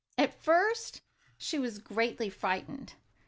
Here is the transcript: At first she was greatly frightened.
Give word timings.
At 0.17 0.33
first 0.33 1.01
she 1.37 1.59
was 1.59 1.77
greatly 1.77 2.31
frightened. 2.31 2.95